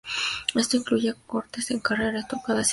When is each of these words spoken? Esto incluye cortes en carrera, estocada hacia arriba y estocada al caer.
Esto 0.55 0.77
incluye 0.77 1.13
cortes 1.27 1.69
en 1.69 1.79
carrera, 1.79 2.21
estocada 2.21 2.23
hacia 2.23 2.31
arriba 2.31 2.31
y 2.31 2.31
estocada 2.31 2.57
al 2.57 2.63
caer. 2.65 2.67